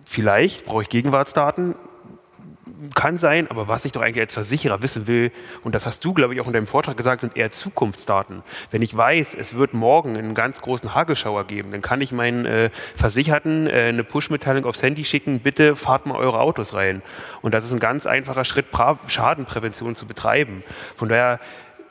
[0.05, 1.75] Vielleicht brauche ich Gegenwartsdaten
[2.95, 5.31] kann sein, aber was ich doch eigentlich als Versicherer wissen will,
[5.63, 8.43] und das hast du, glaube ich, auch in deinem Vortrag gesagt, sind eher Zukunftsdaten.
[8.71, 12.45] Wenn ich weiß, es wird morgen einen ganz großen Hagelschauer geben, dann kann ich meinen
[12.45, 17.01] äh, Versicherten äh, eine Push-Mitteilung aufs Handy schicken, bitte fahrt mal eure Autos rein.
[17.41, 20.63] Und das ist ein ganz einfacher Schritt, pra Schadenprävention zu betreiben.
[20.95, 21.39] Von daher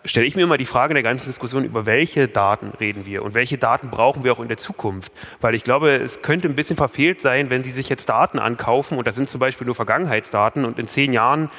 [0.05, 3.23] stelle ich mir immer die Frage in der ganzen Diskussion, über welche Daten reden wir
[3.23, 5.13] und welche Daten brauchen wir auch in der Zukunft.
[5.41, 8.99] Weil ich glaube, es könnte ein bisschen verfehlt sein, wenn Sie sich jetzt Daten ankaufen
[8.99, 11.51] und das sind zum Beispiel nur Vergangenheitsdaten und in zehn Jahren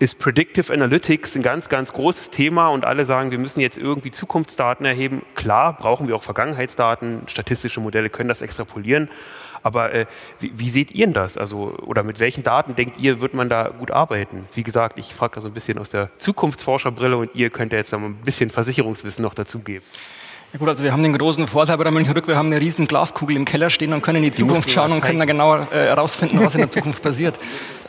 [0.00, 4.10] ist Predictive Analytics ein ganz, ganz großes Thema und alle sagen, wir müssen jetzt irgendwie
[4.10, 5.22] Zukunftsdaten erheben.
[5.36, 9.08] Klar, brauchen wir auch Vergangenheitsdaten, statistische Modelle können das extrapolieren.
[9.64, 10.06] Aber äh,
[10.40, 11.38] wie, wie, seht ihr denn das?
[11.38, 14.46] Also, oder mit welchen Daten denkt ihr, wird man da gut arbeiten?
[14.52, 17.78] Wie gesagt, ich frage da so ein bisschen aus der Zukunftsforscherbrille und ihr könnt ja
[17.78, 19.82] jetzt noch ein bisschen Versicherungswissen noch dazugeben.
[20.52, 22.60] Ja gut, also wir haben den großen Vorteil bei der München Rück, wir haben eine
[22.60, 25.26] riesen Glaskugel im Keller stehen und können in die, die Zukunft schauen und können dann
[25.26, 27.36] genauer herausfinden, äh, was in der Zukunft passiert.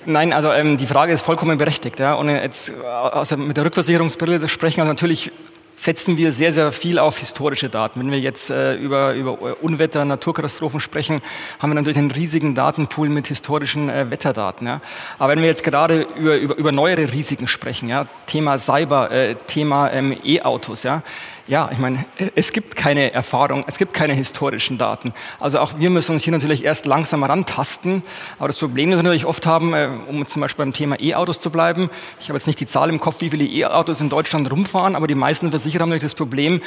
[0.05, 1.99] Nein, also ähm, die Frage ist vollkommen berechtigt.
[1.99, 2.13] Ja.
[2.13, 5.31] Und jetzt also mit der Rückversicherungsbrille sprechen wir natürlich
[5.75, 7.99] setzen wir sehr, sehr viel auf historische Daten.
[7.99, 11.21] Wenn wir jetzt äh, über, über Unwetter, Naturkatastrophen sprechen,
[11.59, 14.67] haben wir natürlich einen riesigen Datenpool mit historischen äh, Wetterdaten.
[14.67, 14.81] Ja.
[15.19, 19.35] Aber wenn wir jetzt gerade über, über, über neuere Risiken sprechen, ja, Thema Cyber, äh,
[19.47, 21.03] Thema ähm, E-Autos, ja,
[21.47, 22.03] ja, ich meine,
[22.36, 25.13] es gibt keine Erfahrung, es gibt keine historischen Daten.
[25.39, 28.01] Also auch wir müssen uns hier natürlich erst langsam rantasten.
[28.39, 31.39] Aber das Problem, das wir natürlich oft haben, äh, um zum Beispiel beim Thema E-Autos
[31.39, 34.51] zu bleiben, ich habe jetzt nicht die Zahl im Kopf, wie viele E-Autos in Deutschland
[34.51, 36.62] rumfahren, aber die meisten Versicherer haben natürlich das Problem,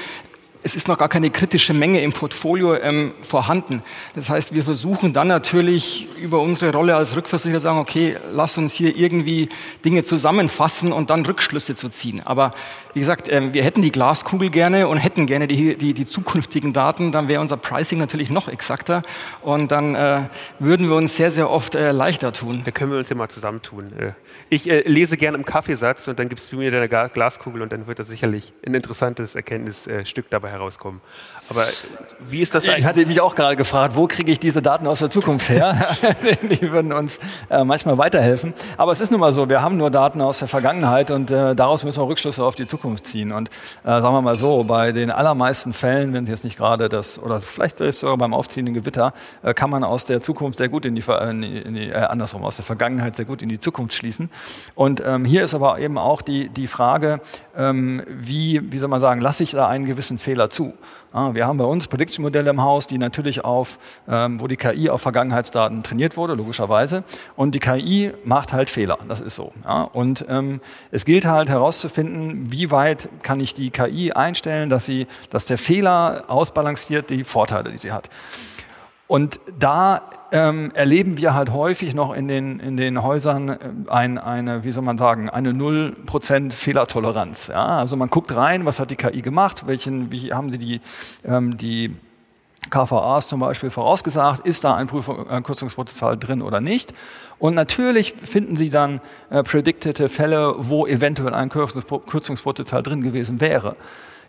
[0.63, 3.83] es ist noch gar keine kritische Menge im Portfolio ähm, vorhanden.
[4.15, 8.75] Das heißt, wir versuchen dann natürlich über unsere Rolle als Rückversicherer sagen, okay, lass uns
[8.75, 9.49] hier irgendwie
[9.85, 12.23] Dinge zusammenfassen und dann Rückschlüsse zu ziehen.
[12.25, 12.53] Aber
[12.95, 16.73] wie gesagt, äh, wir hätten die Glaskugel gerne und hätten gerne die, die, die zukünftigen
[16.73, 19.03] Daten, dann wäre unser Pricing natürlich noch exakter
[19.43, 20.23] und dann äh,
[20.59, 22.63] würden wir uns sehr, sehr oft äh, leichter tun.
[22.65, 23.87] Da können wir uns ja mal zusammentun.
[23.99, 24.13] Äh.
[24.49, 27.87] Ich äh, lese gerne im Kaffeesatz und dann gibst du mir deine Glaskugel und dann
[27.87, 31.01] wird da sicherlich ein interessantes Erkenntnisstück dabei herauskommen.
[31.51, 31.65] Aber
[32.29, 32.79] wie ist das eigentlich?
[32.81, 35.87] Ich hatte mich auch gerade gefragt, wo kriege ich diese Daten aus der Zukunft her?
[36.43, 38.55] die würden uns äh, manchmal weiterhelfen.
[38.77, 41.85] Aber es ist nun mal so, wir haben nur Daten aus der Vergangenheit und daraus
[41.85, 43.33] müssen wir Rückschlüsse auf die Zukunft ziehen.
[43.33, 43.49] Und
[43.85, 47.41] äh, sagen wir mal so, bei den allermeisten Fällen, wenn jetzt nicht gerade das, oder
[47.41, 50.95] vielleicht selbst sogar beim aufziehenden Gewitter, äh, kann man aus der Zukunft sehr gut in
[50.95, 53.95] die, in die, in die äh, andersrum, aus der Vergangenheit sehr gut in die Zukunft
[53.95, 54.31] schließen.
[54.75, 57.21] Und ähm, hier ist aber eben auch die, die Frage,
[57.57, 60.75] ähm, wie, wie soll man sagen, lasse ich da einen gewissen Fehler zu?
[61.15, 64.91] Ja, wir haben bei uns Prediction-Modelle im Haus, die natürlich auf, ähm, wo die KI
[64.91, 67.05] auf Vergangenheitsdaten trainiert wurde, logischerweise.
[67.37, 69.53] Und die KI macht halt Fehler, das ist so.
[69.63, 69.83] Ja?
[69.83, 75.07] Und ähm, es gilt halt herauszufinden, wie weit kann ich die KI einstellen, dass, sie,
[75.31, 78.11] dass der Fehler ausbalanciert die Vorteile, die sie hat.
[79.07, 84.19] Und da ähm, erleben wir halt häufig noch in den, in den Häusern äh, ein,
[84.19, 87.49] eine, wie soll man sagen, eine 0% Fehlertoleranz.
[87.49, 87.79] Ja?
[87.79, 90.81] Also man guckt rein, was hat die KI gemacht, welchen, wie haben sie die,
[91.25, 91.95] ähm, die
[92.71, 96.93] KVAs zum Beispiel vorausgesagt, ist da ein Prüfungskürzungspotenzial drin oder nicht.
[97.39, 103.77] Und natürlich finden Sie dann äh, predictete Fälle, wo eventuell ein Kürzungspotenzial drin gewesen wäre.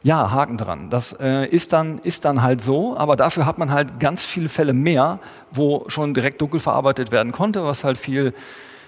[0.03, 0.89] Ja, Haken dran.
[0.89, 4.47] Das äh, ist, dann, ist dann halt so, aber dafür hat man halt ganz viele
[4.47, 5.19] Fälle mehr,
[5.51, 8.33] wo schon direkt dunkel verarbeitet werden konnte, was halt viel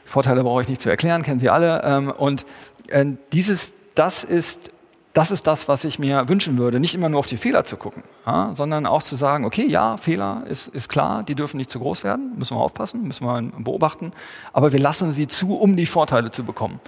[0.06, 1.82] Vorteile brauche ich nicht zu erklären, kennen Sie alle.
[1.84, 2.46] Ähm, und
[2.88, 4.72] äh, dieses, das ist
[5.14, 7.76] das ist das, was ich mir wünschen würde, nicht immer nur auf die Fehler zu
[7.76, 11.70] gucken, ja, sondern auch zu sagen, okay, ja, Fehler ist, ist klar, die dürfen nicht
[11.70, 14.14] zu groß werden, müssen wir aufpassen, müssen wir beobachten,
[14.54, 16.80] aber wir lassen sie zu, um die Vorteile zu bekommen.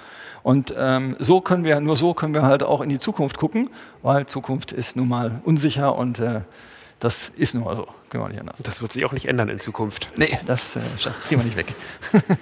[0.42, 3.70] Und ähm, so können wir, nur so können wir halt auch in die Zukunft gucken,
[4.02, 6.42] weil Zukunft ist nun mal unsicher und äh,
[7.00, 8.56] Das ist nur so, können wir nicht anders.
[8.64, 10.08] Das wird sich auch nicht ändern in Zukunft.
[10.16, 10.80] Nee, das äh,
[11.28, 11.68] gehen wir nicht weg.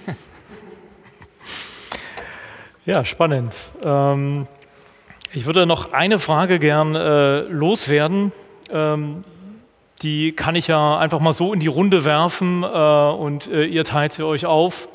[2.86, 3.52] ja, spannend.
[3.82, 4.46] Ähm,
[5.34, 8.32] ich würde noch eine Frage gern äh, loswerden.
[8.70, 9.24] Ähm,
[10.02, 13.84] die kann ich ja einfach mal so in die Runde werfen äh, und äh, ihr
[13.84, 14.88] teilt sie euch auf.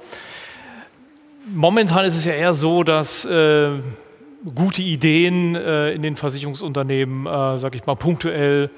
[1.54, 3.70] Momentan ist es ja eher so, dass äh,
[4.54, 8.70] gute Ideen äh, in den Versicherungsunternehmen, äh, sag ich mal, punktuell,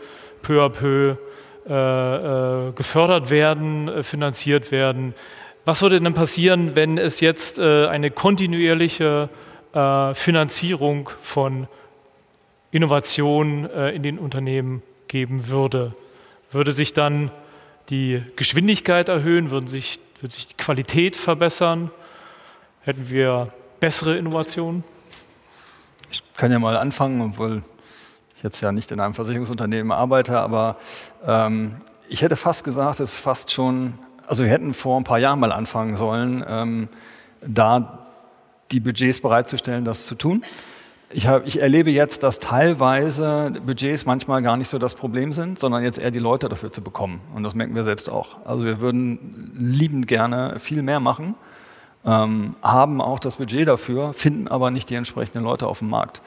[0.41, 1.17] peu à peu
[1.65, 5.13] äh, gefördert werden, finanziert werden.
[5.65, 9.29] Was würde denn passieren, wenn es jetzt eine kontinuierliche
[9.71, 11.67] Finanzierung von
[12.71, 15.93] Innovation in den Unternehmen geben würde?
[16.51, 17.31] Würde sich dann
[17.89, 19.51] die Geschwindigkeit erhöhen?
[19.51, 21.91] Würden sich, würde sich die Qualität verbessern?
[22.81, 24.83] Hätten wir bessere Innovationen?
[26.11, 27.61] Ich kann ja mal anfangen, obwohl
[28.35, 30.77] ich jetzt ja nicht in einem Versicherungsunternehmen arbeite, aber
[31.25, 31.75] ähm,
[32.07, 33.93] ich hätte fast gesagt, es ist fast schon,
[34.25, 36.89] also wir hätten vor ein paar Jahren mal anfangen sollen, ähm,
[37.41, 37.98] da
[38.71, 40.43] die Budgets bereitzustellen, das zu tun.
[41.11, 45.57] Ich, hab, ich, erlebe jetzt, dass teilweise Budgets manchmal gar nicht so das Problem sind,
[45.57, 47.19] sondern jetzt eher die Leute dafür zu bekommen.
[47.33, 48.45] Und das merken wir selbst auch.
[48.45, 51.33] Also wir würden liebend gerne viel mehr machen,
[52.05, 56.21] ähm, haben auch das Budget dafür, finden aber nicht die entsprechenden Leute auf dem Markt.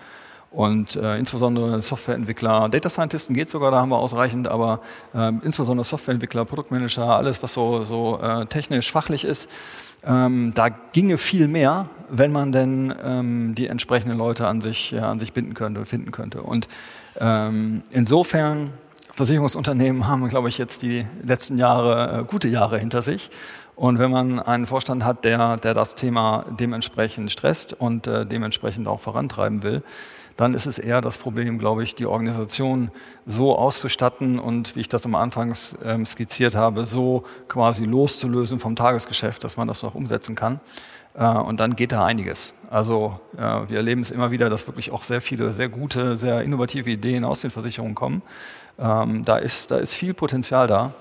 [0.53, 4.81] Und äh, insbesondere Softwareentwickler, Data Scientisten geht sogar, da haben wir ausreichend, aber
[5.15, 9.49] äh, insbesondere Softwareentwickler, Produktmanager, alles, was so, so äh, technisch, fachlich ist,
[10.05, 15.11] ähm, da ginge viel mehr, wenn man denn ähm, die entsprechenden Leute an sich, ja,
[15.11, 16.43] an sich binden könnte, finden könnte.
[16.43, 16.69] Und
[17.19, 18.73] ähm, insofern,
[19.11, 23.31] Versicherungsunternehmen haben, glaube ich, jetzt die letzten Jahre, äh, gute Jahre hinter sich.
[23.75, 28.87] Und wenn man einen Vorstand hat, der, der das Thema dementsprechend stresst und äh, dementsprechend
[28.87, 29.83] auch vorantreiben will,
[30.37, 32.91] dann ist es eher das Problem, glaube ich, die Organisation
[33.27, 38.77] so auszustatten und, wie ich das am Anfang ähm, skizziert habe, so quasi loszulösen vom
[38.77, 40.61] Tagesgeschäft, dass man das auch umsetzen kann.
[41.15, 42.55] Äh, und dann geht da einiges.
[42.71, 46.43] Also äh, wir erleben es immer wieder, dass wirklich auch sehr viele, sehr gute, sehr
[46.43, 48.23] innovative Ideen aus den Versicherungen kommen.
[48.79, 50.95] Ähm, da, ist, da ist viel Potenzial da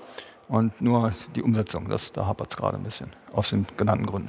[0.48, 4.28] und nur die Umsetzung, das, da hapert es gerade ein bisschen, aus den genannten Gründen.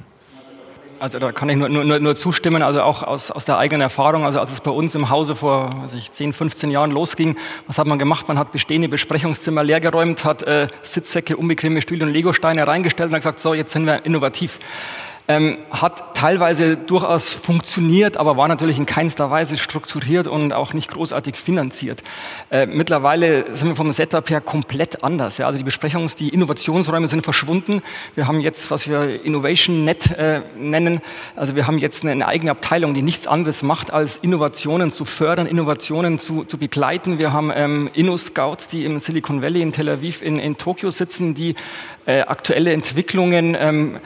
[1.04, 4.24] Also da kann ich nur, nur, nur zustimmen, also auch aus, aus der eigenen Erfahrung,
[4.24, 7.36] also als es bei uns im Hause vor weiß ich, 10, 15 Jahren losging,
[7.66, 8.26] was hat man gemacht?
[8.26, 13.20] Man hat bestehende Besprechungszimmer leergeräumt, hat äh, Sitzsäcke, unbequeme Stühle und Legosteine reingestellt und hat
[13.20, 14.58] gesagt, so, jetzt sind wir innovativ.
[15.26, 20.90] Ähm, hat teilweise durchaus funktioniert, aber war natürlich in keinster Weise strukturiert und auch nicht
[20.90, 22.02] großartig finanziert.
[22.50, 25.38] Äh, mittlerweile sind wir vom Setup her komplett anders.
[25.38, 25.46] Ja.
[25.46, 27.82] Also die Besprechungs-, die Innovationsräume sind verschwunden.
[28.14, 31.00] Wir haben jetzt, was wir Innovation Net äh, nennen,
[31.36, 35.06] also wir haben jetzt eine, eine, eigene Abteilung, die nichts anderes macht, als Innovationen zu
[35.06, 37.18] fördern, Innovationen zu, zu begleiten.
[37.18, 41.34] Wir haben ähm, Inno-Scouts, die im Silicon Valley, in Tel Aviv, in, in Tokio sitzen,
[41.34, 41.54] die
[42.06, 44.00] äh, aktuelle Entwicklungen ähm,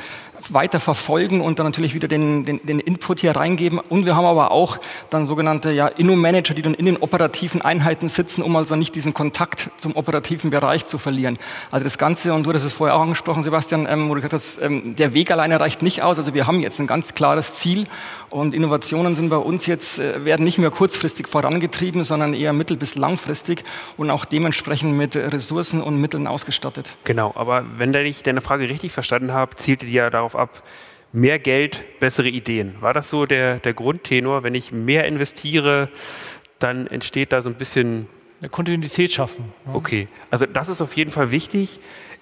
[0.52, 3.78] weiter verfolgen und dann natürlich wieder den, den, den Input hier reingeben.
[3.78, 4.78] Und wir haben aber auch
[5.10, 9.14] dann sogenannte ja, Inno-Manager, die dann in den operativen Einheiten sitzen, um also nicht diesen
[9.14, 11.38] Kontakt zum operativen Bereich zu verlieren.
[11.70, 14.34] Also das Ganze, und du hast es vorher auch angesprochen, Sebastian, ähm, wo du gesagt
[14.34, 16.18] hast, ähm, der Weg alleine reicht nicht aus.
[16.18, 17.86] Also wir haben jetzt ein ganz klares Ziel
[18.30, 22.76] und Innovationen sind bei uns jetzt, äh, werden nicht mehr kurzfristig vorangetrieben, sondern eher mittel-
[22.76, 23.64] bis langfristig
[23.96, 26.96] und auch dementsprechend mit Ressourcen und Mitteln ausgestattet.
[27.04, 30.62] Genau, aber wenn ich deine Frage richtig verstanden habe, zielte die ja darauf ab,
[31.12, 32.76] mehr Geld, bessere Ideen.
[32.80, 34.42] War das so der, der Grundtenor?
[34.42, 35.88] Wenn ich mehr investiere,
[36.58, 38.08] dann entsteht da so ein bisschen
[38.40, 39.52] eine Kontinuität schaffen.
[39.66, 39.74] Ja.
[39.74, 41.80] Okay, also das ist auf jeden Fall wichtig.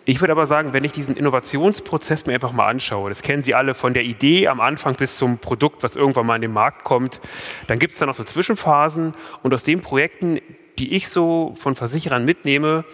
[0.08, 3.54] Ich würde aber sagen, wenn ich diesen Innovationsprozess mir einfach mal anschaue, das kennen Sie
[3.54, 6.84] alle von der Idee am Anfang bis zum Produkt, was irgendwann mal in den Markt
[6.84, 7.20] kommt,
[7.66, 10.40] dann gibt es da noch so Zwischenphasen und aus den Projekten,
[10.78, 12.84] die ich so von Versicherern mitnehme,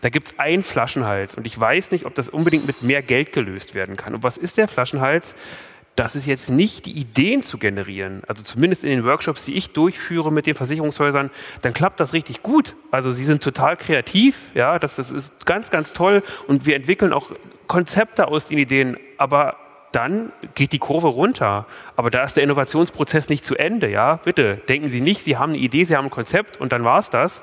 [0.00, 3.32] da gibt es einen Flaschenhals und ich weiß nicht, ob das unbedingt mit mehr Geld
[3.32, 4.14] gelöst werden kann.
[4.14, 5.34] Und was ist der Flaschenhals?
[5.96, 9.72] das ist jetzt nicht die Ideen zu generieren, also zumindest in den Workshops, die ich
[9.72, 12.74] durchführe mit den Versicherungshäusern, dann klappt das richtig gut.
[12.90, 17.12] Also sie sind total kreativ, ja, das, das ist ganz, ganz toll und wir entwickeln
[17.12, 17.30] auch
[17.66, 19.56] Konzepte aus den Ideen, aber
[19.92, 21.66] dann geht die Kurve runter.
[21.96, 25.50] Aber da ist der Innovationsprozess nicht zu Ende, ja, bitte denken Sie nicht, Sie haben
[25.50, 27.42] eine Idee, Sie haben ein Konzept und dann war es das,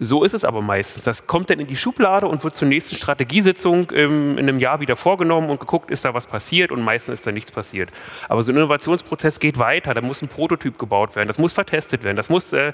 [0.00, 1.04] so ist es aber meistens.
[1.04, 4.96] Das kommt dann in die Schublade und wird zur nächsten Strategiesitzung in einem Jahr wieder
[4.96, 7.90] vorgenommen und geguckt, ist da was passiert und meistens ist da nichts passiert.
[8.28, 9.94] Aber so ein Innovationsprozess geht weiter.
[9.94, 12.72] Da muss ein Prototyp gebaut werden, das muss vertestet werden, das muss äh,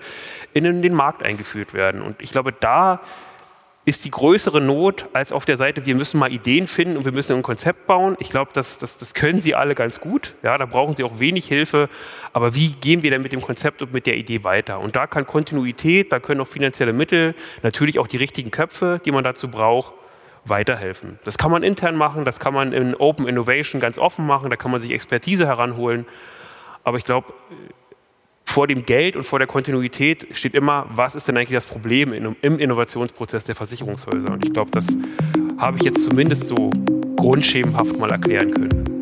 [0.55, 2.01] in den Markt eingeführt werden.
[2.01, 3.01] Und ich glaube, da
[3.91, 7.13] ist die größere Not als auf der Seite, wir müssen mal Ideen finden und wir
[7.13, 8.17] müssen ein Konzept bauen.
[8.21, 10.35] Ich glaube, das, das, das können Sie alle ganz gut.
[10.45, 11.89] Ja, da brauchen Sie auch wenig Hilfe.
[12.33, 14.79] Aber wie gehen wir denn mit dem Konzept und mit der Idee weiter?
[14.79, 19.11] Und da kann Kontinuität, da können auch finanzielle Mittel, natürlich auch die richtigen Köpfe, die
[19.11, 19.93] man dazu braucht,
[20.45, 21.19] weiterhelfen.
[21.25, 24.57] Das kann man intern machen, das kann man in Open Innovation ganz offen machen, da
[24.57, 26.07] kann man sich Expertise heranholen.
[26.85, 27.35] Aber ich glaube,
[28.51, 32.13] vor dem Geld und vor der Kontinuität steht immer, was ist denn eigentlich das Problem
[32.13, 34.33] im Innovationsprozess der Versicherungshäuser?
[34.33, 34.89] Und ich glaube, das
[35.59, 36.71] habe ich jetzt zumindest so
[37.17, 39.00] grundschemenhaft mal erklären können.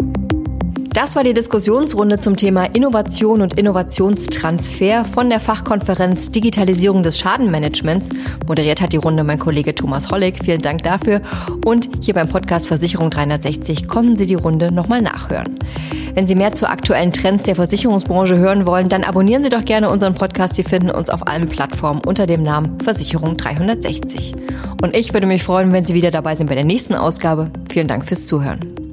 [0.93, 8.11] Das war die Diskussionsrunde zum Thema Innovation und Innovationstransfer von der Fachkonferenz Digitalisierung des Schadenmanagements.
[8.47, 10.39] Moderiert hat die Runde mein Kollege Thomas Hollig.
[10.43, 11.21] Vielen Dank dafür.
[11.65, 15.59] Und hier beim Podcast Versicherung 360 konnten Sie die Runde nochmal nachhören.
[16.15, 19.91] Wenn Sie mehr zu aktuellen Trends der Versicherungsbranche hören wollen, dann abonnieren Sie doch gerne
[19.91, 20.57] unseren Podcast.
[20.57, 24.35] Sie finden uns auf allen Plattformen unter dem Namen Versicherung 360.
[24.83, 27.51] Und ich würde mich freuen, wenn Sie wieder dabei sind bei der nächsten Ausgabe.
[27.71, 28.88] Vielen Dank fürs Zuhören.